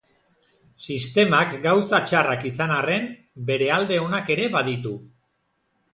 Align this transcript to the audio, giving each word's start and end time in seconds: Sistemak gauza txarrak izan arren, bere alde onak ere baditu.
Sistemak 0.93 1.51
gauza 1.65 1.99
txarrak 2.11 2.47
izan 2.53 2.73
arren, 2.79 3.07
bere 3.51 3.69
alde 3.79 4.03
onak 4.09 4.37
ere 4.37 4.49
baditu. 4.57 4.99